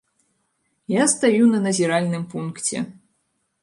Я 0.93 1.05
стаю 1.13 1.43
на 1.53 1.59
назіральным 1.69 2.29
пункце. 2.35 2.77